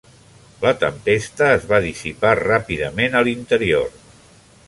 La 0.61 0.71
tempesta 0.83 1.49
es 1.57 1.67
va 1.73 1.81
dissipar 1.85 2.33
ràpidament 2.41 3.17
a 3.19 3.23
l'interior. 3.27 3.97